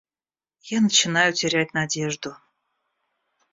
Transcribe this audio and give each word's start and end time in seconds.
Я 0.69 0.81
начинаю 0.81 1.31
терять 1.31 1.75
надежду. 1.75 2.35